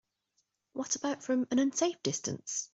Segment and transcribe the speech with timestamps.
[0.73, 2.69] What about from an unsafe distance?